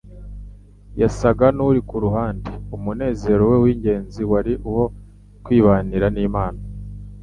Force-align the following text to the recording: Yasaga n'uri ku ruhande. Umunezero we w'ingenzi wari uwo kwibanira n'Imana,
Yasaga 1.01 1.45
n'uri 1.55 1.81
ku 1.89 1.95
ruhande. 2.05 2.51
Umunezero 2.75 3.43
we 3.51 3.57
w'ingenzi 3.63 4.21
wari 4.31 4.53
uwo 4.69 4.85
kwibanira 5.43 6.07
n'Imana, 6.15 6.61